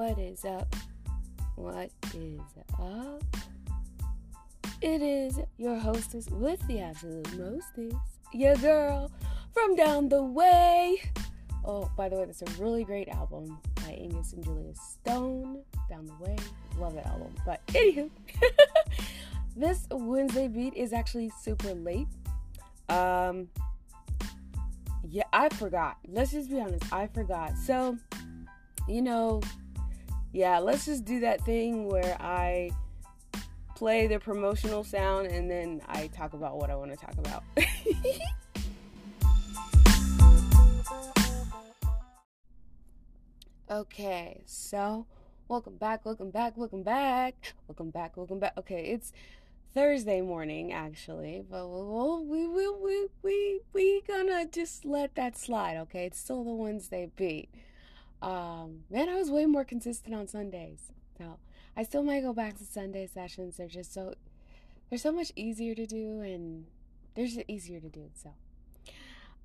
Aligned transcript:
What 0.00 0.18
is 0.18 0.46
up? 0.46 0.74
What 1.56 1.90
is 2.14 2.40
up? 2.80 3.22
It 4.80 5.02
is 5.02 5.38
your 5.58 5.78
hostess 5.78 6.26
with 6.30 6.66
the 6.68 6.80
absolute 6.80 7.30
mostest, 7.36 7.98
your 8.32 8.56
girl 8.56 9.10
from 9.52 9.76
down 9.76 10.08
the 10.08 10.22
way. 10.22 11.02
Oh, 11.66 11.90
by 11.98 12.08
the 12.08 12.16
way, 12.16 12.24
that's 12.24 12.40
a 12.40 12.62
really 12.62 12.82
great 12.82 13.10
album 13.10 13.58
by 13.74 13.90
Angus 13.90 14.32
and 14.32 14.42
Julia 14.42 14.72
Stone. 14.74 15.60
Down 15.90 16.06
the 16.06 16.24
way, 16.24 16.36
love 16.78 16.94
that 16.94 17.04
album. 17.04 17.34
But 17.44 17.60
anywho, 17.66 18.08
this 19.54 19.86
Wednesday 19.90 20.48
beat 20.48 20.72
is 20.72 20.94
actually 20.94 21.30
super 21.42 21.74
late. 21.74 22.08
Um, 22.88 23.48
yeah, 25.06 25.24
I 25.34 25.50
forgot. 25.50 25.98
Let's 26.08 26.32
just 26.32 26.48
be 26.48 26.58
honest, 26.58 26.90
I 26.90 27.06
forgot. 27.08 27.58
So, 27.58 27.98
you 28.88 29.02
know, 29.02 29.42
yeah, 30.32 30.58
let's 30.58 30.86
just 30.86 31.04
do 31.04 31.20
that 31.20 31.44
thing 31.44 31.86
where 31.86 32.16
I 32.20 32.70
play 33.74 34.06
the 34.06 34.18
promotional 34.20 34.84
sound 34.84 35.26
and 35.26 35.50
then 35.50 35.82
I 35.88 36.06
talk 36.08 36.34
about 36.34 36.58
what 36.58 36.70
I 36.70 36.76
want 36.76 36.92
to 36.92 36.96
talk 36.96 37.14
about. 37.18 37.42
okay, 43.70 44.42
so 44.46 45.06
welcome 45.48 45.76
back, 45.76 46.04
welcome 46.04 46.30
back, 46.30 46.56
welcome 46.56 46.82
back, 46.84 47.54
welcome 47.66 47.90
back, 47.90 48.16
welcome 48.16 48.38
back. 48.38 48.52
Okay, 48.56 48.84
it's 48.92 49.12
Thursday 49.74 50.20
morning 50.20 50.72
actually, 50.72 51.42
but 51.50 51.68
we'll, 51.68 52.24
we 52.24 52.46
we 52.46 52.68
we 52.68 53.08
we 53.22 53.60
we 53.72 54.02
gonna 54.06 54.46
just 54.46 54.84
let 54.84 55.16
that 55.16 55.36
slide. 55.36 55.76
Okay, 55.78 56.06
it's 56.06 56.20
still 56.20 56.44
the 56.44 56.52
Wednesday 56.52 57.10
beat. 57.16 57.48
Um, 58.22 58.84
man, 58.90 59.08
I 59.08 59.16
was 59.16 59.30
way 59.30 59.46
more 59.46 59.64
consistent 59.64 60.14
on 60.14 60.28
Sundays. 60.28 60.92
So 61.18 61.38
I 61.76 61.82
still 61.82 62.02
might 62.02 62.22
go 62.22 62.32
back 62.32 62.56
to 62.58 62.64
Sunday 62.64 63.06
sessions. 63.06 63.56
They're 63.56 63.68
just 63.68 63.92
so 63.92 64.14
they're 64.88 64.98
so 64.98 65.12
much 65.12 65.32
easier 65.36 65.74
to 65.76 65.86
do, 65.86 66.20
and 66.20 66.66
they're 67.14 67.26
just 67.26 67.40
easier 67.46 67.78
to 67.80 67.88
do. 67.88 68.10
So, 68.14 68.30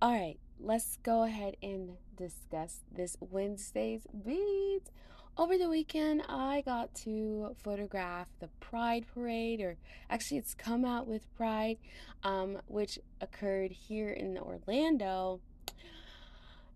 all 0.02 0.12
right, 0.12 0.38
let's 0.60 0.98
go 1.04 1.24
ahead 1.24 1.56
and 1.62 1.98
discuss 2.18 2.80
this 2.92 3.16
Wednesday's 3.20 4.08
beat. 4.26 4.82
Over 5.38 5.58
the 5.58 5.70
weekend, 5.70 6.24
I 6.30 6.64
got 6.66 6.96
to 7.04 7.56
photograph 7.62 8.28
the 8.40 8.48
Pride 8.60 9.06
Parade, 9.14 9.62
or 9.62 9.78
actually, 10.10 10.38
it's 10.38 10.54
come 10.54 10.84
out 10.84 11.08
with 11.08 11.32
Pride, 11.36 11.78
um, 12.24 12.58
which 12.68 12.98
occurred 13.22 13.72
here 13.72 14.10
in 14.12 14.38
Orlando 14.38 15.42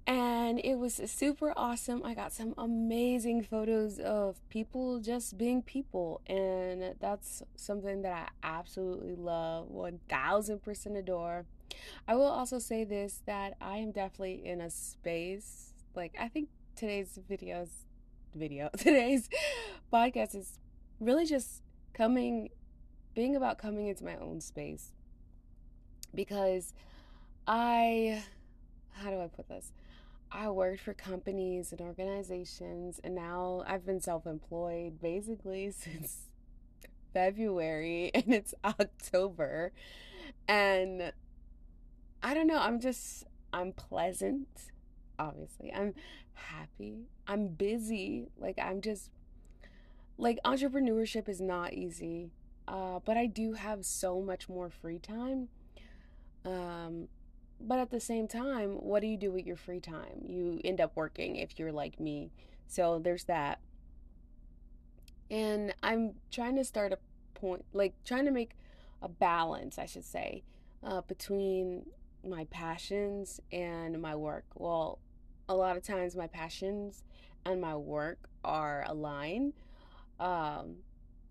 and 0.08 0.59
it 0.64 0.75
was 0.75 1.00
super 1.05 1.53
awesome. 1.55 2.02
I 2.03 2.14
got 2.14 2.33
some 2.33 2.53
amazing 2.58 3.44
photos 3.44 4.00
of 4.00 4.39
people 4.50 5.00
just 5.00 5.38
being 5.38 5.61
people, 5.61 6.22
and 6.28 6.95
that's 7.00 7.44
something 7.55 8.02
that 8.02 8.31
I 8.44 8.47
absolutely 8.47 9.16
love, 9.16 9.70
1000% 9.70 10.97
adore. 10.97 11.45
I 12.08 12.16
will 12.16 12.23
also 12.27 12.59
say 12.59 12.83
this 12.83 13.22
that 13.25 13.55
I 13.61 13.77
am 13.77 13.92
definitely 13.92 14.42
in 14.44 14.59
a 14.59 14.70
space 14.70 15.70
like 15.95 16.16
I 16.20 16.27
think 16.27 16.50
today's 16.75 17.20
videos 17.30 17.70
video 18.36 18.70
today's 18.77 19.30
podcast 19.92 20.36
is 20.36 20.59
really 21.00 21.25
just 21.25 21.61
coming 21.94 22.50
being 23.16 23.36
about 23.36 23.58
coming 23.58 23.88
into 23.88 24.03
my 24.03 24.16
own 24.17 24.39
space 24.39 24.94
because 26.14 26.73
I 27.47 28.23
how 28.94 29.09
do 29.09 29.20
I 29.20 29.27
put 29.27 29.47
this? 29.47 29.72
I 30.31 30.49
worked 30.49 30.81
for 30.81 30.94
companies 30.94 31.72
and 31.72 31.81
organizations, 31.81 32.99
and 33.03 33.16
now 33.16 33.63
I've 33.67 33.85
been 33.85 33.99
self 33.99 34.26
employed 34.26 35.02
basically 35.02 35.71
since 35.77 36.27
February, 37.14 38.11
and 38.14 38.33
it's 38.33 38.54
October. 38.64 39.71
And 40.48 41.14
I 42.21 42.33
don't 42.33 42.48
know, 42.48 42.59
I'm 42.59 42.80
just, 42.80 43.26
I'm 43.54 43.71
pleasant, 43.73 44.48
obviously. 45.17 45.71
I'm 45.73 45.93
happy. 46.33 47.08
I'm 47.27 47.48
busy. 47.48 48.27
Like, 48.37 48.59
I'm 48.59 48.81
just, 48.81 49.09
like, 50.17 50.39
entrepreneurship 50.45 51.30
is 51.30 51.39
not 51.39 51.73
easy, 51.73 52.31
uh, 52.67 52.99
but 53.04 53.17
I 53.17 53.25
do 53.25 53.54
have 53.54 53.86
so 53.86 54.21
much 54.21 54.49
more 54.49 54.70
free 54.70 54.99
time. 54.99 55.48
Um, 56.45 57.08
but 57.59 57.80
at 57.80 57.92
the 57.92 57.99
same 57.99 58.27
time, 58.27 58.71
what 58.71 59.02
do 59.02 59.08
you 59.08 59.17
do 59.17 59.31
with 59.31 59.45
your 59.45 59.55
free 59.55 59.80
time? 59.80 60.23
You 60.25 60.59
end 60.64 60.80
up 60.80 60.95
working 60.95 61.36
if 61.36 61.59
you're 61.59 61.71
like 61.71 61.99
me. 61.99 62.31
So 62.67 62.99
there's 62.99 63.25
that. 63.25 63.59
And 65.30 65.73
I'm 65.83 66.14
trying 66.31 66.55
to 66.55 66.64
start 66.64 66.93
a 66.93 66.98
point, 67.33 67.65
like 67.73 67.93
trying 68.03 68.25
to 68.25 68.31
make 68.31 68.52
a 69.02 69.08
balance, 69.08 69.77
I 69.77 69.86
should 69.86 70.05
say, 70.05 70.43
uh, 70.83 71.02
between 71.02 71.86
my 72.27 72.45
passions 72.45 73.39
and 73.52 74.02
my 74.02 74.15
work. 74.15 74.45
Well, 74.55 74.99
a 75.48 75.55
lot 75.55 75.77
of 75.77 75.83
times 75.83 76.15
my 76.15 76.27
passions 76.27 77.03
and 77.45 77.61
my 77.61 77.75
work 77.75 78.30
are 78.43 78.83
aligned. 78.87 79.53
Um, 80.19 80.77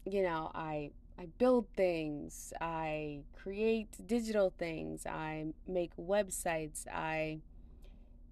you 0.04 0.22
know, 0.22 0.50
I 0.54 0.90
I 1.18 1.26
build 1.38 1.66
things, 1.76 2.52
I 2.60 3.22
create 3.34 4.06
digital 4.06 4.52
things, 4.56 5.04
I 5.04 5.46
make 5.66 5.90
websites, 5.96 6.86
I 6.86 7.40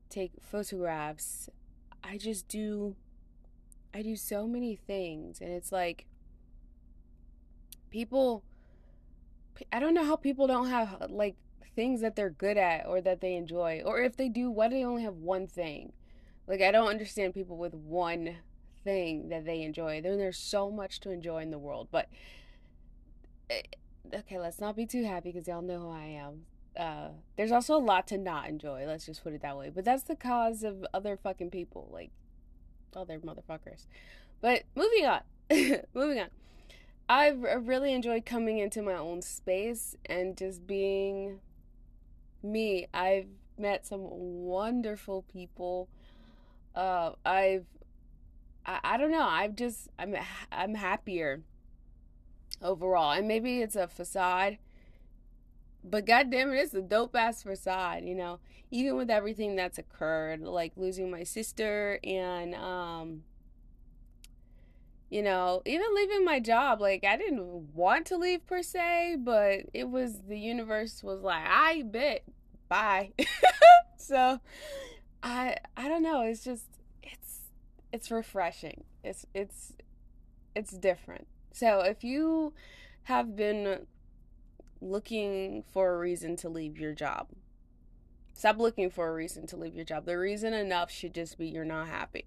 take 0.08 0.30
photographs. 0.40 1.50
I 2.04 2.18
just 2.18 2.46
do 2.46 2.94
I 3.92 4.02
do 4.02 4.14
so 4.14 4.46
many 4.46 4.76
things 4.76 5.40
and 5.40 5.50
it's 5.50 5.72
like 5.72 6.06
people 7.90 8.44
I 9.72 9.80
don't 9.80 9.94
know 9.94 10.04
how 10.04 10.16
people 10.16 10.46
don't 10.46 10.68
have 10.68 10.96
uh, 11.00 11.06
like 11.08 11.34
things 11.74 12.00
that 12.02 12.14
they're 12.14 12.30
good 12.30 12.56
at 12.56 12.86
or 12.86 13.00
that 13.00 13.20
they 13.20 13.34
enjoy 13.34 13.82
or 13.84 14.00
if 14.00 14.16
they 14.16 14.28
do 14.28 14.50
why 14.50 14.68
do 14.68 14.76
they 14.76 14.84
only 14.84 15.02
have 15.02 15.16
one 15.16 15.46
thing? 15.48 15.92
Like 16.46 16.60
I 16.62 16.70
don't 16.70 16.88
understand 16.88 17.34
people 17.34 17.56
with 17.56 17.74
one 17.74 18.36
thing 18.84 19.30
that 19.30 19.44
they 19.44 19.62
enjoy. 19.62 20.00
Then 20.00 20.18
there's 20.18 20.38
so 20.38 20.70
much 20.70 21.00
to 21.00 21.10
enjoy 21.10 21.42
in 21.42 21.50
the 21.50 21.58
world, 21.58 21.88
but 21.90 22.08
okay, 23.50 24.38
let's 24.38 24.60
not 24.60 24.76
be 24.76 24.86
too 24.86 25.04
happy 25.04 25.32
because 25.32 25.48
y'all 25.48 25.62
know 25.62 25.80
who 25.80 25.90
I 25.90 26.04
am. 26.04 26.42
Uh, 26.76 27.08
there's 27.36 27.52
also 27.52 27.76
a 27.76 27.78
lot 27.78 28.06
to 28.08 28.18
not 28.18 28.48
enjoy. 28.48 28.84
Let's 28.86 29.06
just 29.06 29.22
put 29.22 29.32
it 29.32 29.42
that 29.42 29.56
way. 29.56 29.70
But 29.74 29.84
that's 29.84 30.02
the 30.02 30.16
cause 30.16 30.62
of 30.62 30.84
other 30.92 31.16
fucking 31.16 31.50
people, 31.50 31.88
like 31.92 32.10
other 32.94 33.18
motherfuckers. 33.18 33.86
But 34.40 34.64
moving 34.74 35.06
on, 35.06 35.20
moving 35.94 36.20
on. 36.20 36.28
I've 37.08 37.40
really 37.66 37.92
enjoyed 37.92 38.26
coming 38.26 38.58
into 38.58 38.82
my 38.82 38.94
own 38.94 39.22
space 39.22 39.94
and 40.06 40.36
just 40.36 40.66
being 40.66 41.38
me. 42.42 42.88
I've 42.92 43.28
met 43.56 43.86
some 43.86 44.00
wonderful 44.02 45.24
people. 45.32 45.88
Uh, 46.74 47.12
I've, 47.24 47.66
I, 48.66 48.80
I 48.82 48.96
don't 48.96 49.12
know. 49.12 49.22
I've 49.22 49.54
just, 49.54 49.88
I'm, 49.98 50.16
I'm 50.50 50.74
happier 50.74 51.42
overall. 52.62 53.12
And 53.12 53.28
maybe 53.28 53.60
it's 53.60 53.76
a 53.76 53.86
facade, 53.86 54.58
but 55.84 56.06
goddamn 56.06 56.52
it, 56.52 56.56
it's 56.56 56.74
a 56.74 56.82
dope 56.82 57.14
ass 57.14 57.42
facade, 57.42 58.04
you 58.04 58.14
know. 58.14 58.40
Even 58.70 58.96
with 58.96 59.10
everything 59.10 59.56
that's 59.56 59.78
occurred, 59.78 60.40
like 60.40 60.72
losing 60.76 61.10
my 61.10 61.22
sister 61.22 62.00
and 62.02 62.54
um 62.54 63.22
you 65.08 65.22
know, 65.22 65.62
even 65.64 65.86
leaving 65.94 66.24
my 66.24 66.40
job, 66.40 66.80
like 66.80 67.04
I 67.04 67.16
didn't 67.16 67.74
want 67.74 68.06
to 68.06 68.16
leave 68.16 68.44
per 68.46 68.62
se, 68.62 69.18
but 69.20 69.60
it 69.72 69.88
was 69.88 70.20
the 70.28 70.38
universe 70.38 71.02
was 71.02 71.22
like, 71.22 71.44
I 71.46 71.82
bet, 71.86 72.24
bye. 72.68 73.12
so 73.96 74.40
I 75.22 75.56
I 75.76 75.88
don't 75.88 76.02
know, 76.02 76.22
it's 76.22 76.42
just 76.42 76.66
it's 77.02 77.40
it's 77.92 78.10
refreshing. 78.10 78.84
It's 79.04 79.26
it's 79.32 79.74
it's 80.56 80.72
different. 80.72 81.28
So 81.56 81.80
if 81.80 82.04
you 82.04 82.52
have 83.04 83.34
been 83.34 83.86
looking 84.82 85.64
for 85.72 85.94
a 85.94 85.98
reason 85.98 86.36
to 86.36 86.50
leave 86.50 86.78
your 86.78 86.92
job, 86.92 87.28
stop 88.34 88.58
looking 88.58 88.90
for 88.90 89.08
a 89.08 89.14
reason 89.14 89.46
to 89.46 89.56
leave 89.56 89.74
your 89.74 89.86
job. 89.86 90.04
The 90.04 90.18
reason 90.18 90.52
enough 90.52 90.90
should 90.90 91.14
just 91.14 91.38
be 91.38 91.48
you're 91.48 91.64
not 91.64 91.88
happy. 91.88 92.26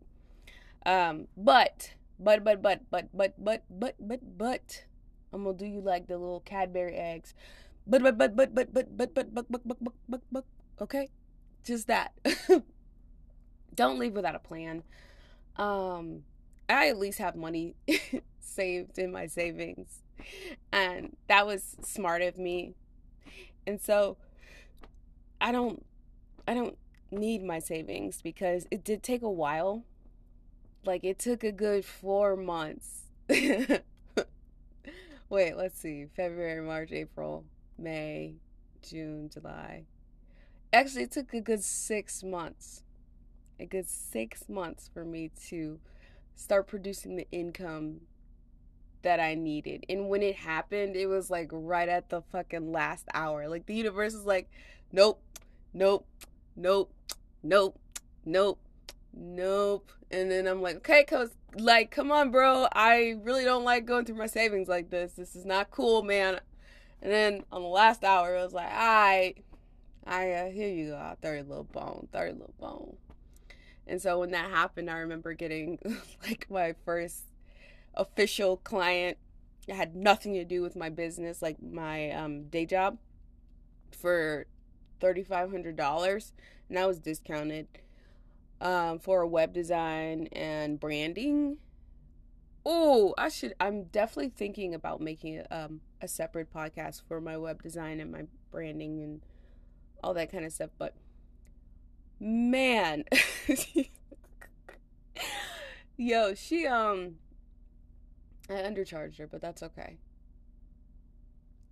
Um, 0.83 1.27
but 1.37 1.93
but 2.19 2.43
but 2.43 2.63
but 2.63 2.81
but 2.89 3.09
but 3.13 3.35
but 3.37 3.65
but 3.69 3.95
but 3.99 4.19
but 4.35 4.85
I'm 5.31 5.43
gonna 5.43 5.55
do 5.55 5.67
you 5.67 5.81
like 5.81 6.07
the 6.07 6.17
little 6.17 6.39
Cadbury 6.39 6.95
eggs. 6.95 7.35
But 7.85 8.01
but 8.01 8.17
but 8.17 8.35
but 8.35 8.55
but 8.55 8.73
but 8.73 8.97
but 8.97 9.13
but 9.15 9.31
but 9.31 9.45
but 9.47 9.61
but 9.63 9.77
but 9.77 9.93
but 10.09 10.21
but 10.31 10.45
okay, 10.81 11.07
just 11.63 11.85
that. 11.85 12.13
Don't 13.75 13.99
leave 13.99 14.13
without 14.13 14.33
a 14.33 14.39
plan. 14.39 14.81
Um, 15.55 16.23
I 16.67 16.87
at 16.87 16.97
least 16.97 17.19
have 17.19 17.35
money 17.35 17.75
saved 18.59 18.99
in 18.99 19.09
my 19.09 19.25
savings. 19.25 20.01
And 20.73 21.15
that 21.27 21.47
was 21.47 21.77
smart 21.81 22.21
of 22.21 22.37
me. 22.37 22.73
And 23.65 23.79
so 23.79 24.17
I 25.39 25.53
don't 25.53 25.85
I 26.45 26.53
don't 26.53 26.77
need 27.09 27.41
my 27.41 27.59
savings 27.59 28.21
because 28.21 28.67
it 28.69 28.83
did 28.83 29.01
take 29.01 29.21
a 29.21 29.29
while 29.29 29.85
like 30.83 31.05
it 31.05 31.19
took 31.19 31.45
a 31.45 31.53
good 31.53 31.85
four 31.85 32.35
months. 32.35 33.03
Wait, 35.29 35.55
let's 35.55 35.79
see. 35.79 36.07
February, 36.15 36.61
March, 36.61 36.91
April, 36.91 37.45
May, 37.77 38.33
June, 38.81 39.29
July. 39.31 39.85
Actually, 40.73 41.03
it 41.03 41.11
took 41.11 41.33
a 41.33 41.39
good 41.39 41.63
six 41.63 42.23
months. 42.23 42.83
A 43.57 43.65
good 43.65 43.87
six 43.87 44.49
months 44.49 44.89
for 44.93 45.05
me 45.05 45.31
to 45.47 45.79
start 46.35 46.67
producing 46.67 47.15
the 47.15 47.27
income 47.31 48.01
that 49.01 49.19
I 49.19 49.35
needed. 49.35 49.85
And 49.89 50.09
when 50.09 50.21
it 50.21 50.35
happened, 50.35 50.95
it 50.95 51.07
was 51.07 51.29
like 51.29 51.49
right 51.51 51.89
at 51.89 52.09
the 52.09 52.21
fucking 52.31 52.71
last 52.71 53.05
hour. 53.13 53.47
Like 53.47 53.65
the 53.65 53.75
universe 53.75 54.13
is 54.13 54.25
like, 54.25 54.49
nope, 54.91 55.21
nope, 55.73 56.07
nope, 56.55 56.93
nope, 57.43 57.79
nope, 58.25 58.59
nope. 59.13 59.91
And 60.11 60.31
then 60.31 60.47
I'm 60.47 60.61
like, 60.61 60.77
okay, 60.77 61.03
cause 61.03 61.29
like, 61.55 61.91
come 61.91 62.11
on, 62.11 62.31
bro. 62.31 62.67
I 62.73 63.15
really 63.23 63.43
don't 63.43 63.63
like 63.63 63.85
going 63.85 64.05
through 64.05 64.17
my 64.17 64.27
savings 64.27 64.67
like 64.67 64.89
this. 64.89 65.13
This 65.13 65.35
is 65.35 65.45
not 65.45 65.71
cool, 65.71 66.03
man. 66.03 66.39
And 67.01 67.11
then 67.11 67.43
on 67.51 67.61
the 67.61 67.67
last 67.67 68.03
hour, 68.03 68.35
it 68.35 68.43
was 68.43 68.53
like, 68.53 68.71
all 68.71 68.77
right, 68.77 69.35
I 70.05 70.31
uh, 70.31 70.49
here 70.51 70.69
you 70.69 70.89
go. 70.89 71.15
A 71.23 71.41
little 71.43 71.63
bone, 71.63 72.07
a 72.13 72.25
little 72.25 72.53
bone. 72.59 72.97
And 73.87 74.01
so 74.01 74.19
when 74.19 74.31
that 74.31 74.51
happened, 74.51 74.89
I 74.89 74.97
remember 74.97 75.33
getting 75.33 75.79
like 76.27 76.47
my 76.49 76.75
first 76.85 77.23
official 77.99 78.57
client. 78.57 79.17
It 79.67 79.75
had 79.75 79.95
nothing 79.95 80.33
to 80.33 80.45
do 80.45 80.63
with 80.63 80.75
my 80.75 80.89
business, 80.89 81.41
like 81.41 81.61
my 81.61 82.09
um, 82.11 82.45
day 82.45 82.65
job, 82.65 82.97
for 83.91 84.47
thirty 84.99 85.23
five 85.23 85.51
hundred 85.51 85.75
dollars, 85.75 86.33
and 86.67 86.77
that 86.77 86.87
was 86.87 86.97
discounted 86.97 87.67
um, 88.61 88.99
for 88.99 89.25
web 89.27 89.53
design 89.53 90.27
and 90.31 90.79
branding. 90.79 91.57
Oh, 92.65 93.13
I 93.17 93.29
should. 93.29 93.53
I'm 93.59 93.83
definitely 93.83 94.33
thinking 94.35 94.73
about 94.73 95.01
making 95.01 95.43
um, 95.51 95.81
a 96.01 96.07
separate 96.07 96.53
podcast 96.53 97.03
for 97.07 97.21
my 97.21 97.37
web 97.37 97.61
design 97.61 97.99
and 97.99 98.11
my 98.11 98.23
branding 98.51 99.01
and 99.01 99.21
all 100.03 100.13
that 100.15 100.31
kind 100.31 100.45
of 100.45 100.51
stuff. 100.51 100.71
But 100.77 100.95
man, 102.19 103.05
yo, 105.97 106.33
she 106.33 106.67
um, 106.67 107.15
I 108.49 108.53
undercharged 108.53 109.17
her, 109.19 109.27
but 109.27 109.41
that's 109.41 109.61
okay. 109.61 109.97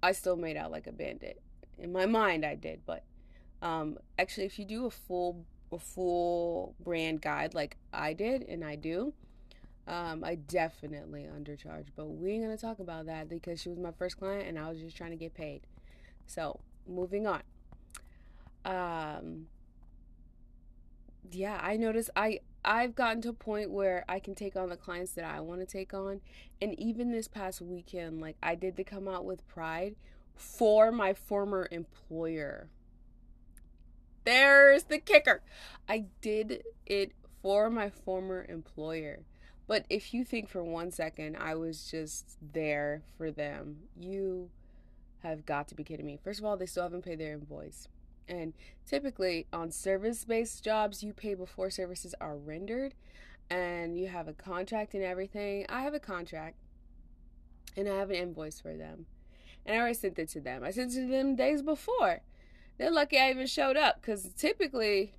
I 0.01 0.11
still 0.11 0.35
made 0.35 0.57
out 0.57 0.71
like 0.71 0.87
a 0.87 0.91
bandit. 0.91 1.41
In 1.79 1.91
my 1.91 2.05
mind, 2.05 2.45
I 2.45 2.55
did, 2.55 2.81
but 2.85 3.03
um, 3.61 3.97
actually, 4.19 4.45
if 4.45 4.59
you 4.59 4.65
do 4.65 4.85
a 4.85 4.91
full 4.91 5.45
a 5.71 5.77
full 5.77 6.75
brand 6.79 7.21
guide 7.21 7.53
like 7.53 7.75
I 7.91 8.13
did 8.13 8.43
and 8.43 8.63
I 8.63 8.75
do, 8.75 9.13
um, 9.85 10.23
I 10.23 10.35
definitely 10.35 11.23
undercharged. 11.23 11.89
But 11.95 12.05
we 12.05 12.31
ain't 12.31 12.43
gonna 12.43 12.57
talk 12.57 12.79
about 12.79 13.07
that 13.07 13.27
because 13.27 13.61
she 13.61 13.69
was 13.69 13.79
my 13.79 13.91
first 13.91 14.17
client 14.17 14.47
and 14.47 14.57
I 14.57 14.69
was 14.69 14.79
just 14.79 14.95
trying 14.95 15.11
to 15.11 15.17
get 15.17 15.33
paid. 15.33 15.61
So 16.25 16.59
moving 16.87 17.27
on. 17.27 17.41
Um, 18.65 19.47
yeah, 21.31 21.59
I 21.61 21.77
noticed 21.77 22.09
I 22.15 22.39
I've 22.67 22.95
gotten 22.95 23.21
to 23.21 23.29
a 23.29 23.33
point 23.33 23.71
where 23.71 24.03
I 24.09 24.19
can 24.19 24.35
take 24.35 24.57
on 24.57 24.67
the 24.67 24.75
clients 24.75 25.13
that 25.13 25.23
I 25.23 25.39
want 25.39 25.61
to 25.61 25.65
take 25.65 25.93
on, 25.93 26.19
and 26.61 26.77
even 26.77 27.11
this 27.11 27.29
past 27.29 27.61
weekend, 27.61 28.19
like 28.19 28.35
I 28.43 28.55
did 28.55 28.75
the 28.75 28.83
come 28.83 29.07
out 29.07 29.23
with 29.23 29.47
pride 29.47 29.95
for 30.35 30.91
my 30.91 31.13
former 31.13 31.69
employer. 31.71 32.67
There's 34.25 34.83
the 34.83 34.99
kicker. 34.99 35.41
I 35.87 36.07
did 36.19 36.63
it 36.85 37.13
for 37.41 37.69
my 37.69 37.89
former 37.89 38.45
employer. 38.49 39.21
But 39.65 39.85
if 39.89 40.13
you 40.13 40.25
think 40.25 40.49
for 40.49 40.61
one 40.61 40.91
second 40.91 41.37
I 41.37 41.55
was 41.55 41.89
just 41.89 42.37
there 42.53 43.01
for 43.17 43.31
them, 43.31 43.77
you 43.97 44.49
have 45.23 45.45
got 45.45 45.69
to 45.69 45.75
be 45.75 45.85
kidding 45.85 46.05
me. 46.05 46.19
First 46.21 46.39
of 46.39 46.45
all, 46.45 46.57
they 46.57 46.65
still 46.65 46.83
haven't 46.83 47.05
paid 47.05 47.19
their 47.19 47.31
invoice. 47.31 47.87
And 48.27 48.53
typically 48.85 49.47
on 49.53 49.71
service 49.71 50.25
based 50.25 50.63
jobs, 50.63 51.03
you 51.03 51.13
pay 51.13 51.33
before 51.33 51.69
services 51.69 52.13
are 52.19 52.35
rendered 52.35 52.93
and 53.49 53.97
you 53.97 54.07
have 54.07 54.27
a 54.27 54.33
contract 54.33 54.93
and 54.93 55.03
everything. 55.03 55.65
I 55.69 55.81
have 55.81 55.93
a 55.93 55.99
contract 55.99 56.57
and 57.75 57.87
I 57.87 57.95
have 57.95 58.09
an 58.09 58.17
invoice 58.17 58.59
for 58.59 58.75
them. 58.75 59.05
And 59.65 59.75
I 59.75 59.79
already 59.79 59.93
sent 59.93 60.19
it 60.19 60.29
to 60.29 60.41
them. 60.41 60.63
I 60.63 60.71
sent 60.71 60.91
it 60.93 61.01
to 61.01 61.07
them 61.07 61.35
days 61.35 61.61
before. 61.61 62.21
They're 62.77 62.91
lucky 62.91 63.17
I 63.17 63.29
even 63.29 63.47
showed 63.47 63.77
up 63.77 64.01
because 64.01 64.33
typically, 64.33 65.13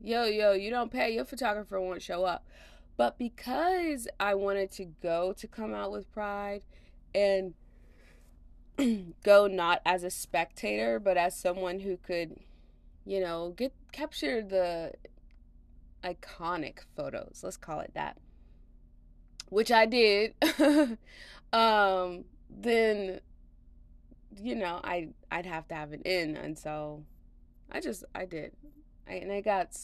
yo, 0.00 0.24
yo, 0.24 0.52
you 0.52 0.70
don't 0.70 0.92
pay, 0.92 1.14
your 1.14 1.24
photographer 1.24 1.80
won't 1.80 2.02
show 2.02 2.24
up. 2.24 2.46
But 2.96 3.18
because 3.18 4.06
I 4.20 4.34
wanted 4.34 4.70
to 4.72 4.84
go 4.84 5.32
to 5.32 5.48
come 5.48 5.74
out 5.74 5.90
with 5.90 6.10
pride 6.12 6.62
and 7.14 7.54
go 9.22 9.46
not 9.46 9.80
as 9.84 10.04
a 10.04 10.10
spectator, 10.10 10.98
but 10.98 11.16
as 11.16 11.36
someone 11.36 11.80
who 11.80 11.96
could, 11.96 12.38
you 13.04 13.20
know, 13.20 13.54
get 13.56 13.72
capture 13.92 14.42
the 14.42 14.92
iconic 16.02 16.80
photos. 16.96 17.40
Let's 17.42 17.56
call 17.56 17.80
it 17.80 17.92
that. 17.94 18.18
Which 19.48 19.70
I 19.70 19.86
did. 19.86 20.34
um, 21.52 22.24
then 22.50 23.20
you 24.42 24.54
know, 24.54 24.80
I 24.82 25.08
I'd 25.30 25.46
have 25.46 25.68
to 25.68 25.74
have 25.74 25.92
an 25.92 26.02
in, 26.02 26.36
and 26.36 26.58
so 26.58 27.04
I 27.70 27.80
just 27.80 28.04
I 28.14 28.24
did, 28.24 28.52
I, 29.08 29.14
and 29.14 29.32
I 29.32 29.40
got 29.40 29.76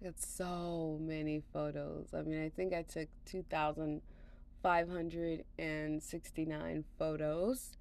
I 0.00 0.04
got 0.04 0.20
so 0.20 0.98
many 1.00 1.42
photos. 1.52 2.08
I 2.14 2.22
mean, 2.22 2.42
I 2.42 2.48
think 2.48 2.72
I 2.72 2.82
took 2.82 3.08
two 3.24 3.44
thousand 3.48 4.02
five 4.62 4.88
hundred 4.88 5.44
and 5.58 6.02
sixty 6.02 6.44
nine 6.44 6.84
photos. 6.98 7.72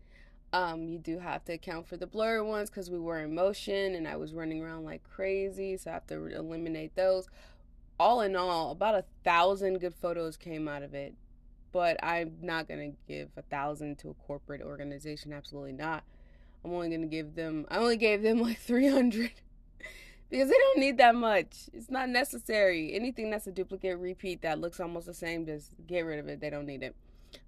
Um, 0.53 0.88
you 0.88 1.00
do 1.00 1.19
have 1.19 1.45
to 1.45 1.53
account 1.53 1.88
for 1.88 1.95
the 1.95 2.07
blurry 2.07 2.42
ones 2.42 2.69
because 2.69 2.89
we 2.89 3.00
were 3.00 3.19
in 3.19 3.33
motion 3.33 3.95
and 3.95 4.07
I 4.07 4.18
was 4.18 4.33
running 4.33 4.62
around 4.62 4.83
like 4.83 5.01
crazy, 5.03 5.77
so 5.77 5.92
I 5.92 5.94
have 5.94 6.07
to 6.07 6.25
eliminate 6.25 6.95
those. 6.95 7.30
All 8.00 8.21
in 8.21 8.36
all, 8.36 8.71
about 8.71 8.95
a 8.95 9.06
thousand 9.24 9.80
good 9.80 9.94
photos 9.94 10.36
came 10.36 10.68
out 10.68 10.83
of 10.83 10.94
it 10.94 11.15
but 11.71 12.03
I'm 12.03 12.38
not 12.42 12.68
gonna 12.68 12.92
give 13.07 13.30
a 13.38 13.42
thousand 13.42 13.98
to 14.00 14.09
a 14.09 14.13
corporate 14.13 14.62
organization. 14.62 15.33
Absolutely 15.33 15.74
not. 15.74 16.03
I'm 16.63 16.74
only 16.74 16.89
gonna 16.89 17.07
give 17.07 17.36
them. 17.36 17.65
I 17.69 17.77
only 17.77 17.98
gave 17.98 18.21
them 18.21 18.42
like 18.42 18.57
300 18.59 19.31
because 20.29 20.50
they 20.50 20.55
don't 20.55 20.79
need 20.79 20.98
that 20.98 21.15
much. 21.15 21.70
It's 21.74 21.89
not 21.89 22.10
necessary. 22.10 22.93
Anything 22.93 23.29
that's 23.29 23.48
a 23.48 23.51
duplicate 23.51 23.98
repeat 23.98 24.41
that 24.41 24.60
looks 24.60 24.79
almost 24.79 25.08
the 25.08 25.13
same, 25.13 25.46
just 25.46 25.72
get 25.88 26.01
rid 26.01 26.20
of 26.20 26.27
it. 26.27 26.39
They 26.39 26.50
don't 26.50 26.65
need 26.65 26.84
it. 26.84 26.96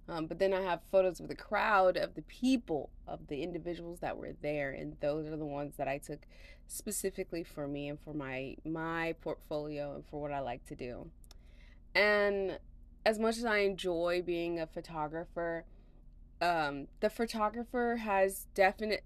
Um, 0.08 0.26
but 0.26 0.38
then 0.38 0.52
I 0.52 0.62
have 0.62 0.80
photos 0.90 1.20
of 1.20 1.28
the 1.28 1.34
crowd, 1.34 1.96
of 1.96 2.14
the 2.14 2.22
people, 2.22 2.90
of 3.06 3.26
the 3.28 3.42
individuals 3.42 4.00
that 4.00 4.16
were 4.16 4.34
there, 4.42 4.70
and 4.70 4.96
those 5.00 5.26
are 5.26 5.36
the 5.36 5.46
ones 5.46 5.76
that 5.76 5.88
I 5.88 5.98
took 5.98 6.20
specifically 6.66 7.44
for 7.44 7.68
me 7.68 7.88
and 7.88 7.98
for 8.00 8.14
my 8.14 8.56
my 8.64 9.14
portfolio 9.20 9.94
and 9.94 10.04
for 10.06 10.20
what 10.20 10.32
I 10.32 10.40
like 10.40 10.64
to 10.66 10.74
do. 10.74 11.10
And 11.94 12.58
as 13.06 13.18
much 13.18 13.36
as 13.36 13.44
I 13.44 13.58
enjoy 13.58 14.22
being 14.24 14.58
a 14.58 14.66
photographer, 14.66 15.64
um, 16.40 16.88
the 17.00 17.10
photographer 17.10 17.96
has 17.96 18.46
definite 18.54 19.04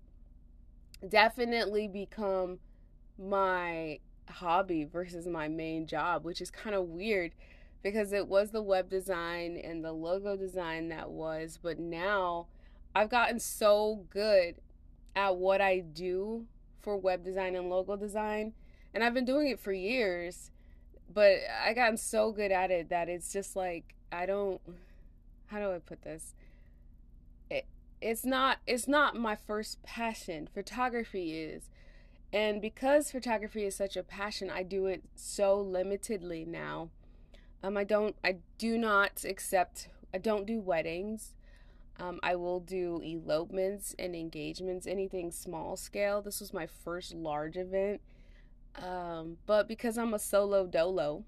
definitely 1.07 1.87
become 1.87 2.59
my 3.19 3.99
hobby 4.29 4.85
versus 4.85 5.27
my 5.27 5.49
main 5.49 5.87
job, 5.87 6.25
which 6.25 6.41
is 6.41 6.51
kind 6.51 6.75
of 6.75 6.85
weird 6.85 7.33
because 7.83 8.13
it 8.13 8.29
was 8.29 8.51
the 8.51 8.63
web 8.63 8.89
design 8.89 9.57
and 9.63 9.85
the 9.85 9.93
logo 9.93 10.37
design 10.37 10.89
that 10.89 11.11
was, 11.11 11.59
but 11.63 11.79
now 11.79 12.47
I've 12.95 13.11
gotten 13.11 13.39
so 13.39 14.07
good 14.11 14.57
at 15.15 15.37
what 15.37 15.61
I 15.61 15.81
do 15.81 16.47
for 16.81 16.97
web 16.97 17.25
design 17.25 17.55
and 17.55 17.69
logo 17.69 17.97
design, 17.97 18.53
and 18.95 19.03
I've 19.03 19.15
been 19.15 19.25
doing 19.25 19.49
it 19.49 19.61
for 19.61 19.73
years 19.73 20.51
but 21.13 21.39
I 21.65 21.73
gotten 21.73 21.97
so 21.97 22.33
good 22.33 22.53
at 22.53 22.71
it 22.71 22.91
that 22.91 23.09
it's 23.09 23.33
just 23.33 23.57
like 23.57 23.95
I 24.13 24.27
don't 24.27 24.61
how 25.47 25.59
do 25.59 25.73
I 25.73 25.79
put 25.79 26.03
this? 26.03 26.35
It, 27.51 27.67
it's 28.01 28.25
not 28.25 28.59
it's 28.67 28.89
not 28.89 29.17
my 29.17 29.35
first 29.35 29.83
passion. 29.83 30.49
Photography 30.53 31.41
is. 31.41 31.71
And 32.31 32.61
because 32.61 33.11
photography 33.11 33.65
is 33.65 33.75
such 33.75 33.97
a 33.97 34.03
passion, 34.03 34.51
I 34.51 34.63
do 34.63 34.85
it 34.85 35.03
so 35.15 35.65
limitedly 35.65 36.47
now. 36.47 36.91
Um 37.62 37.77
I 37.77 37.85
don't 37.85 38.17
I 38.25 38.37
do 38.59 38.79
not 38.79 39.25
accept 39.25 39.88
I 40.15 40.19
don't 40.19 40.47
do 40.47 40.61
weddings. 40.61 41.35
Um, 42.00 42.21
I 42.23 42.37
will 42.37 42.61
do 42.61 43.03
elopements 43.05 43.93
and 43.99 44.15
engagements, 44.15 44.87
anything 44.87 45.33
small 45.33 45.77
scale. 45.77 46.23
This 46.23 46.38
was 46.38 46.55
my 46.55 46.65
first 46.65 47.12
large 47.12 47.57
event 47.57 48.00
um, 48.83 49.38
but 49.47 49.67
because 49.67 49.99
I'm 49.99 50.15
a 50.15 50.19
solo 50.19 50.67
dolo, 50.67 51.25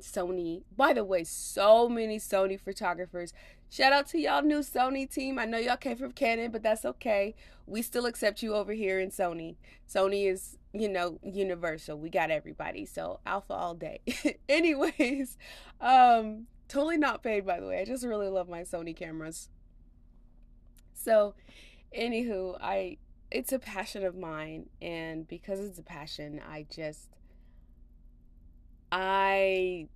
Sony, 0.00 0.62
by 0.76 0.92
the 0.92 1.04
way, 1.04 1.24
so 1.24 1.88
many 1.88 2.18
Sony 2.18 2.58
photographers 2.58 3.32
Shout 3.70 3.92
out 3.92 4.06
to 4.08 4.18
y'all 4.18 4.42
new 4.42 4.60
Sony 4.60 5.10
team. 5.10 5.38
I 5.38 5.44
know 5.44 5.58
y'all 5.58 5.76
came 5.76 5.96
from 5.96 6.12
Canon, 6.12 6.50
but 6.50 6.62
that's 6.62 6.84
okay. 6.84 7.34
We 7.66 7.82
still 7.82 8.06
accept 8.06 8.42
you 8.42 8.54
over 8.54 8.72
here 8.72 8.98
in 8.98 9.10
Sony. 9.10 9.56
Sony 9.86 10.30
is, 10.30 10.56
you 10.72 10.88
know, 10.88 11.18
universal. 11.22 11.98
We 11.98 12.08
got 12.08 12.30
everybody. 12.30 12.86
So 12.86 13.20
alpha 13.26 13.52
all 13.52 13.74
day. 13.74 14.00
Anyways, 14.48 15.36
um, 15.82 16.46
totally 16.66 16.96
not 16.96 17.22
paid 17.22 17.44
by 17.44 17.60
the 17.60 17.66
way. 17.66 17.80
I 17.80 17.84
just 17.84 18.06
really 18.06 18.28
love 18.28 18.48
my 18.48 18.62
Sony 18.62 18.96
cameras. 18.96 19.50
So, 20.94 21.34
anywho, 21.96 22.56
I 22.60 22.96
it's 23.30 23.52
a 23.52 23.58
passion 23.58 24.04
of 24.04 24.16
mine, 24.16 24.70
and 24.80 25.28
because 25.28 25.60
it's 25.60 25.78
a 25.78 25.82
passion, 25.82 26.40
I 26.50 26.66
just 26.70 27.08
I 28.90 29.88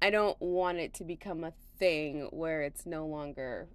I 0.00 0.10
don't 0.10 0.40
want 0.40 0.78
it 0.78 0.94
to 0.94 1.04
become 1.04 1.44
a 1.44 1.52
thing 1.78 2.28
where 2.30 2.62
it's 2.62 2.86
no 2.86 3.06
longer 3.06 3.68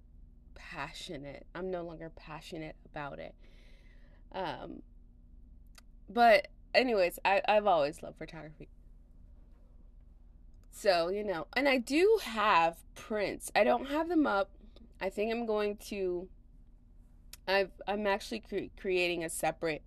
passionate. 0.54 1.46
I'm 1.54 1.70
no 1.70 1.82
longer 1.82 2.10
passionate 2.14 2.76
about 2.90 3.18
it. 3.18 3.34
Um, 4.32 4.82
but 6.08 6.48
anyways, 6.74 7.18
I, 7.24 7.42
I've 7.46 7.66
always 7.66 8.02
loved 8.02 8.18
photography. 8.18 8.68
So, 10.70 11.08
you 11.08 11.22
know, 11.22 11.46
and 11.54 11.68
I 11.68 11.78
do 11.78 12.18
have 12.22 12.78
prints. 12.94 13.52
I 13.54 13.64
don't 13.64 13.86
have 13.86 14.08
them 14.08 14.26
up. 14.26 14.50
I 15.00 15.10
think 15.10 15.32
I'm 15.32 15.46
going 15.46 15.76
to 15.88 16.28
I've 17.46 17.72
I'm 17.86 18.06
actually 18.06 18.40
cre- 18.40 18.80
creating 18.80 19.24
a 19.24 19.30
separate 19.30 19.82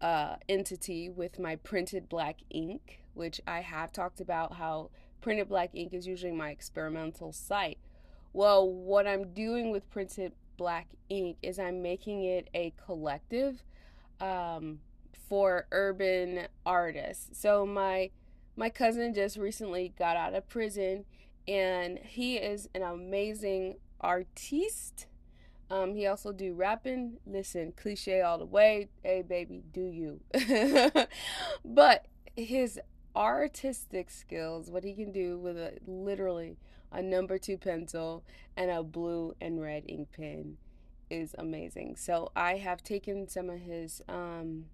uh, 0.00 0.36
entity 0.48 1.08
with 1.08 1.38
my 1.38 1.56
printed 1.56 2.08
black 2.08 2.38
ink, 2.50 3.00
which 3.14 3.40
I 3.46 3.60
have 3.60 3.92
talked 3.92 4.20
about 4.20 4.54
how 4.54 4.90
Printed 5.20 5.48
Black 5.48 5.70
Ink 5.74 5.92
is 5.92 6.06
usually 6.06 6.32
my 6.32 6.50
experimental 6.50 7.32
site. 7.32 7.78
Well, 8.32 8.68
what 8.68 9.06
I'm 9.06 9.32
doing 9.32 9.70
with 9.70 9.88
Printed 9.90 10.32
Black 10.56 10.88
Ink 11.08 11.36
is 11.42 11.58
I'm 11.58 11.82
making 11.82 12.24
it 12.24 12.48
a 12.54 12.72
collective 12.84 13.62
um, 14.20 14.80
for 15.28 15.66
urban 15.72 16.46
artists. 16.64 17.38
So 17.40 17.66
my 17.66 18.10
my 18.56 18.68
cousin 18.68 19.14
just 19.14 19.36
recently 19.36 19.94
got 19.98 20.16
out 20.16 20.34
of 20.34 20.48
prison, 20.48 21.04
and 21.48 21.98
he 21.98 22.36
is 22.36 22.68
an 22.74 22.82
amazing 22.82 23.76
artiste. 24.00 25.06
Um, 25.70 25.94
he 25.94 26.06
also 26.06 26.32
do 26.32 26.52
rapping. 26.52 27.18
Listen, 27.26 27.72
cliche 27.72 28.20
all 28.20 28.38
the 28.38 28.44
way. 28.44 28.88
Hey, 29.02 29.22
baby, 29.22 29.62
do 29.72 29.82
you? 29.82 30.20
but 31.64 32.06
his 32.36 32.80
artistic 33.14 34.10
skills, 34.10 34.70
what 34.70 34.84
he 34.84 34.94
can 34.94 35.12
do 35.12 35.38
with 35.38 35.56
a 35.56 35.78
literally 35.86 36.56
a 36.92 37.02
number 37.02 37.38
two 37.38 37.56
pencil 37.56 38.24
and 38.56 38.70
a 38.70 38.82
blue 38.82 39.34
and 39.40 39.60
red 39.60 39.84
ink 39.86 40.08
pen 40.16 40.56
is 41.08 41.34
amazing. 41.38 41.96
So 41.96 42.30
I 42.34 42.56
have 42.56 42.82
taken 42.82 43.28
some 43.28 43.50
of 43.50 43.60
his 43.60 44.02
um, 44.08 44.66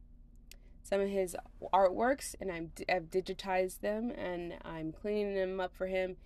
some 0.83 1.01
of 1.01 1.09
his 1.09 1.37
artworks 1.73 2.35
and 2.41 2.53
I'm 2.53 2.71
I've 2.89 3.11
digitized 3.11 3.81
them 3.81 4.11
and 4.11 4.55
I'm 4.65 4.93
cleaning 4.93 5.35
them 5.35 5.61
up 5.61 5.75
for 5.75 5.87
him 5.87 6.17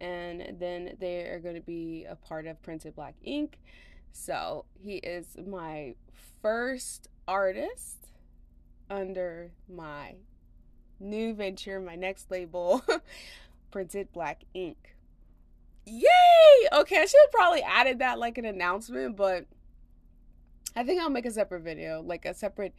and 0.00 0.56
then 0.58 0.96
they 0.98 1.22
are 1.26 1.40
going 1.40 1.56
to 1.56 1.60
be 1.60 2.06
a 2.08 2.16
part 2.16 2.46
of 2.46 2.62
Printed 2.62 2.94
Black 2.94 3.14
Ink. 3.22 3.58
So 4.12 4.64
he 4.74 4.96
is 4.96 5.36
my 5.46 5.94
first 6.42 7.08
artist 7.28 8.08
under 8.88 9.52
my 9.68 10.16
new 11.00 11.34
venture, 11.34 11.80
my 11.80 11.96
next 11.96 12.30
label, 12.30 12.84
printed 13.70 14.12
black 14.12 14.42
ink. 14.54 14.96
Yay! 15.86 16.68
Okay, 16.72 16.98
I 17.00 17.06
should 17.06 17.20
have 17.24 17.32
probably 17.32 17.62
added 17.62 17.98
that 17.98 18.18
like 18.18 18.38
an 18.38 18.44
announcement, 18.44 19.16
but 19.16 19.46
I 20.76 20.84
think 20.84 21.00
I'll 21.00 21.10
make 21.10 21.26
a 21.26 21.30
separate 21.30 21.62
video, 21.62 22.02
like 22.02 22.24
a 22.24 22.34
separate 22.34 22.74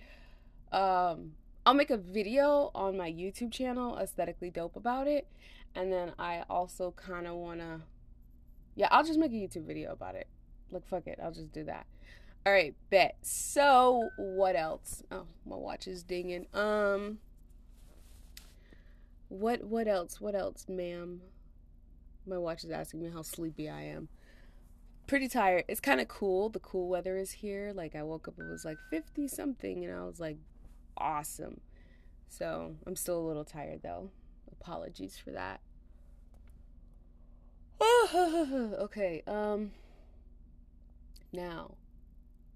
um 0.71 1.33
I'll 1.65 1.73
make 1.73 1.91
a 1.91 1.97
video 1.97 2.71
on 2.73 2.97
my 2.97 3.11
YouTube 3.11 3.51
channel, 3.51 3.97
aesthetically 3.97 4.49
dope 4.49 4.75
about 4.75 5.07
it. 5.07 5.27
And 5.75 5.91
then 5.91 6.13
I 6.17 6.43
also 6.49 6.91
kind 6.91 7.27
of 7.27 7.35
want 7.35 7.59
to 7.59 7.81
Yeah, 8.75 8.87
I'll 8.91 9.03
just 9.03 9.19
make 9.19 9.31
a 9.31 9.35
YouTube 9.35 9.65
video 9.65 9.91
about 9.91 10.15
it. 10.15 10.27
Like 10.71 10.87
fuck 10.87 11.07
it, 11.07 11.19
I'll 11.21 11.31
just 11.31 11.51
do 11.51 11.63
that. 11.65 11.85
All 12.45 12.51
right, 12.51 12.73
bet. 12.89 13.17
So, 13.21 14.09
what 14.17 14.55
else? 14.55 15.03
Oh, 15.11 15.27
my 15.45 15.55
watch 15.55 15.87
is 15.87 16.01
dinging. 16.01 16.47
Um 16.53 17.19
what 19.31 19.63
what 19.63 19.87
else? 19.87 20.19
What 20.19 20.35
else, 20.35 20.65
ma'am? 20.67 21.21
My 22.27 22.37
watch 22.37 22.65
is 22.65 22.71
asking 22.71 23.01
me 23.01 23.09
how 23.09 23.21
sleepy 23.21 23.69
I 23.69 23.83
am. 23.83 24.09
Pretty 25.07 25.29
tired. 25.29 25.63
It's 25.69 25.79
kind 25.79 26.01
of 26.01 26.09
cool. 26.09 26.49
The 26.49 26.59
cool 26.59 26.89
weather 26.89 27.17
is 27.17 27.31
here. 27.31 27.71
Like 27.73 27.95
I 27.95 28.03
woke 28.03 28.27
up 28.27 28.37
it 28.37 28.43
was 28.43 28.65
like 28.65 28.77
50 28.89 29.29
something 29.29 29.85
and 29.85 29.93
I 29.93 30.03
was 30.03 30.19
like 30.19 30.37
awesome. 30.97 31.61
So, 32.27 32.75
I'm 32.85 32.95
still 32.95 33.19
a 33.19 33.27
little 33.27 33.45
tired 33.45 33.81
though. 33.83 34.09
Apologies 34.51 35.17
for 35.17 35.31
that. 35.31 35.61
okay, 38.13 39.23
um 39.27 39.71
now. 41.31 41.75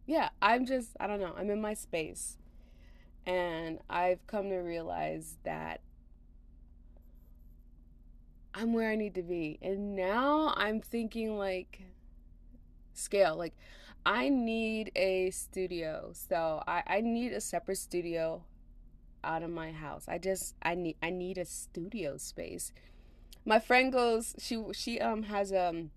Yeah, 0.05 0.29
I'm 0.41 0.65
just 0.65 0.89
I 0.99 1.07
don't 1.07 1.21
know. 1.21 1.33
I'm 1.37 1.49
in 1.49 1.61
my 1.61 1.73
space. 1.73 2.37
And 3.25 3.79
I've 3.89 4.27
come 4.27 4.49
to 4.49 4.57
realize 4.57 5.37
that 5.45 5.79
I'm 8.55 8.71
where 8.71 8.89
I 8.89 8.95
need 8.95 9.15
to 9.15 9.21
be. 9.21 9.59
And 9.61 9.95
now 9.95 10.53
I'm 10.55 10.79
thinking 10.79 11.37
like 11.37 11.81
scale. 12.93 13.35
Like 13.35 13.53
I 14.05 14.29
need 14.29 14.91
a 14.95 15.29
studio. 15.31 16.11
So 16.13 16.63
I, 16.65 16.83
I 16.87 17.01
need 17.01 17.33
a 17.33 17.41
separate 17.41 17.77
studio 17.77 18.43
out 19.23 19.43
of 19.43 19.49
my 19.49 19.71
house. 19.71 20.05
I 20.07 20.17
just 20.17 20.55
I 20.61 20.75
need 20.75 20.95
I 21.03 21.09
need 21.09 21.37
a 21.37 21.45
studio 21.45 22.15
space. 22.17 22.71
My 23.43 23.59
friend 23.59 23.91
goes 23.91 24.35
she 24.39 24.63
she 24.73 25.01
um 25.01 25.23
has 25.23 25.51
um 25.51 25.91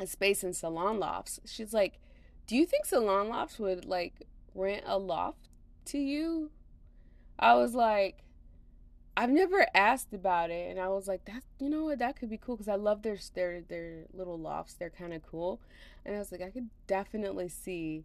a 0.00 0.06
space 0.06 0.42
in 0.42 0.54
salon 0.54 0.98
lofts. 0.98 1.40
She's 1.44 1.74
like, 1.74 1.98
"Do 2.46 2.56
you 2.56 2.64
think 2.64 2.86
salon 2.86 3.28
lofts 3.28 3.58
would 3.58 3.84
like 3.84 4.26
rent 4.54 4.84
a 4.86 4.98
loft 4.98 5.48
to 5.86 5.98
you?" 5.98 6.50
I 7.38 7.54
was 7.54 7.74
like, 7.74 8.21
I've 9.16 9.30
never 9.30 9.66
asked 9.74 10.14
about 10.14 10.50
it, 10.50 10.70
and 10.70 10.80
I 10.80 10.88
was 10.88 11.06
like, 11.06 11.24
"That 11.26 11.42
you 11.58 11.68
know 11.68 11.84
what? 11.84 11.98
That 11.98 12.16
could 12.16 12.30
be 12.30 12.38
cool 12.38 12.56
because 12.56 12.68
I 12.68 12.76
love 12.76 13.02
their 13.02 13.18
their 13.34 13.60
their 13.60 14.04
little 14.12 14.38
lofts. 14.38 14.74
They're 14.74 14.90
kind 14.90 15.12
of 15.12 15.22
cool." 15.22 15.60
And 16.04 16.16
I 16.16 16.18
was 16.18 16.32
like, 16.32 16.40
I 16.42 16.50
could 16.50 16.70
definitely 16.86 17.48
see 17.48 18.04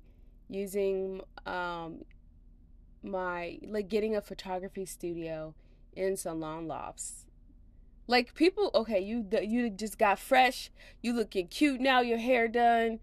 using 0.50 1.22
um 1.46 2.06
my 3.04 3.60
like 3.66 3.88
getting 3.90 4.16
a 4.16 4.22
photography 4.22 4.86
studio 4.86 5.54
in 5.96 6.18
salon 6.18 6.68
lofts. 6.68 7.26
Like 8.08 8.34
people, 8.34 8.72
okay, 8.76 9.00
you 9.00 9.26
you 9.42 9.70
just 9.70 9.98
got 9.98 10.20
fresh, 10.20 10.70
you 11.02 11.14
looking 11.14 11.48
cute 11.48 11.80
now, 11.82 12.02
your 12.02 12.18
hair 12.18 12.48
done, 12.48 13.00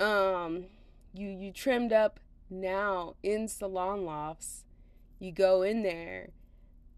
um, 0.00 0.66
you 1.12 1.28
you 1.28 1.52
trimmed 1.52 1.92
up 1.92 2.18
now 2.50 3.14
in 3.22 3.46
salon 3.48 4.04
lofts. 4.04 4.64
You 5.20 5.32
go 5.32 5.62
in 5.62 5.82
there 5.82 6.30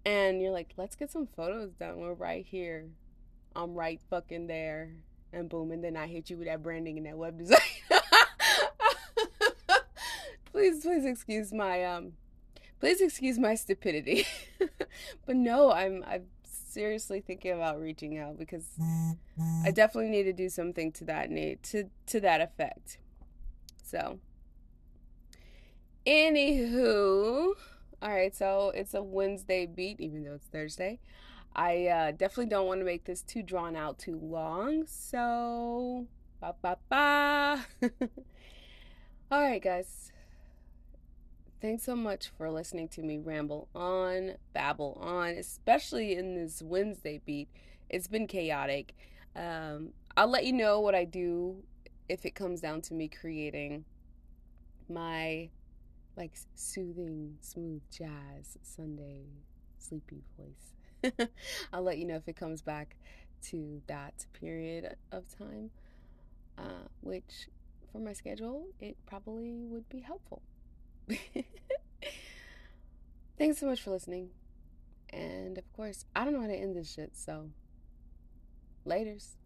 and 0.06 0.40
you're 0.40 0.52
like, 0.52 0.72
let's 0.76 0.94
get 0.94 1.10
some 1.10 1.26
photos 1.26 1.72
done. 1.72 1.98
We're 1.98 2.14
right 2.14 2.46
here. 2.46 2.86
I'm 3.56 3.74
right 3.74 4.00
fucking 4.08 4.46
there. 4.46 4.92
And 5.32 5.48
boom, 5.48 5.72
and 5.72 5.82
then 5.82 5.96
I 5.96 6.06
hit 6.06 6.30
you 6.30 6.36
with 6.38 6.46
that 6.46 6.62
branding 6.62 6.96
and 6.96 7.06
that 7.06 7.18
web 7.18 7.36
design. 7.36 7.58
please, 10.52 10.82
please 10.82 11.04
excuse 11.04 11.52
my 11.52 11.84
um 11.84 12.12
please 12.78 13.00
excuse 13.00 13.36
my 13.36 13.56
stupidity. 13.56 14.24
but 15.26 15.34
no, 15.34 15.72
I'm 15.72 16.04
I'm 16.06 16.26
seriously 16.44 17.20
thinking 17.20 17.52
about 17.52 17.80
reaching 17.80 18.16
out 18.16 18.38
because 18.38 18.68
I 19.64 19.72
definitely 19.72 20.10
need 20.10 20.24
to 20.24 20.32
do 20.32 20.48
something 20.48 20.92
to 20.92 21.04
that 21.04 21.30
need 21.30 21.64
to 21.64 21.90
to 22.06 22.20
that 22.20 22.40
effect. 22.40 22.98
So 23.82 24.20
anywho 26.06 27.54
all 28.06 28.12
right, 28.12 28.36
so 28.36 28.70
it's 28.72 28.94
a 28.94 29.02
Wednesday 29.02 29.66
beat, 29.66 29.98
even 29.98 30.22
though 30.22 30.34
it's 30.34 30.46
Thursday. 30.46 31.00
I 31.56 31.86
uh, 31.88 32.10
definitely 32.12 32.46
don't 32.46 32.68
want 32.68 32.80
to 32.80 32.84
make 32.84 33.04
this 33.04 33.20
too 33.20 33.42
drawn 33.42 33.74
out 33.74 33.98
too 33.98 34.16
long, 34.22 34.86
so 34.86 36.06
ba 36.40 36.54
ba 36.62 36.76
ba. 36.88 37.66
All 39.32 39.42
right, 39.42 39.60
guys. 39.60 40.12
Thanks 41.60 41.82
so 41.82 41.96
much 41.96 42.30
for 42.38 42.48
listening 42.48 42.86
to 42.90 43.02
me 43.02 43.18
ramble 43.18 43.66
on, 43.74 44.34
babble 44.52 44.96
on, 45.02 45.30
especially 45.30 46.14
in 46.14 46.36
this 46.36 46.62
Wednesday 46.62 47.20
beat. 47.26 47.48
It's 47.90 48.06
been 48.06 48.28
chaotic. 48.28 48.94
Um, 49.34 49.94
I'll 50.16 50.30
let 50.30 50.46
you 50.46 50.52
know 50.52 50.78
what 50.78 50.94
I 50.94 51.06
do 51.06 51.64
if 52.08 52.24
it 52.24 52.36
comes 52.36 52.60
down 52.60 52.82
to 52.82 52.94
me 52.94 53.08
creating 53.08 53.84
my 54.88 55.48
like 56.16 56.32
soothing, 56.54 57.38
smooth 57.40 57.82
jazz 57.90 58.58
Sunday 58.62 59.26
sleepy 59.78 60.22
voice. 60.38 61.28
I'll 61.72 61.82
let 61.82 61.98
you 61.98 62.06
know 62.06 62.16
if 62.16 62.28
it 62.28 62.36
comes 62.36 62.62
back 62.62 62.96
to 63.44 63.82
that 63.88 64.26
period 64.32 64.96
of 65.12 65.24
time. 65.28 65.70
uh, 66.58 66.88
which 67.00 67.48
for 67.92 67.98
my 68.00 68.12
schedule, 68.12 68.68
it 68.80 68.96
probably 69.06 69.64
would 69.66 69.88
be 69.88 70.00
helpful. 70.00 70.42
Thanks 73.38 73.58
so 73.58 73.66
much 73.66 73.82
for 73.82 73.90
listening. 73.90 74.30
And 75.10 75.58
of 75.58 75.72
course, 75.72 76.06
I 76.14 76.24
don't 76.24 76.34
know 76.34 76.40
how 76.42 76.46
to 76.48 76.54
end 76.56 76.76
this 76.76 76.92
shit, 76.92 77.16
so 77.16 77.50
laters. 78.86 79.36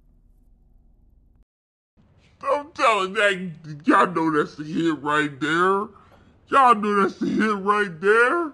I'm 2.42 2.72
telling 2.72 3.14
that 3.14 3.50
y'all 3.86 4.06
know 4.08 4.30
that's 4.36 4.56
the 4.56 4.64
hit 4.64 5.02
right 5.02 5.38
there. 5.40 5.88
Y'all 6.50 6.74
know 6.74 7.02
that's 7.02 7.18
the 7.18 7.26
hit 7.26 7.56
right 7.62 8.00
there. 8.00 8.52